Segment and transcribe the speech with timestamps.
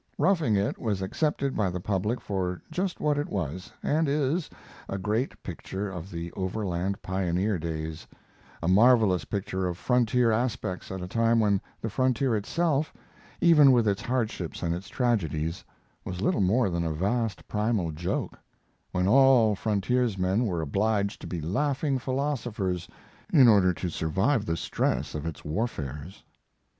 [0.17, 4.49] 'Roughing It' was accepted by the public for just what it was and is,
[4.89, 8.07] a great picture of the Overland Pioneer days
[8.63, 12.91] a marvelous picture of frontier aspects at a time when the frontier itself,
[13.41, 15.63] even with its hardships and its tragedies,
[16.03, 18.39] was little more than a vast primal joke;
[18.93, 22.87] when all frontiersmen were obliged to be laughing philosophers
[23.31, 26.23] in order to survive the stress of its warfares.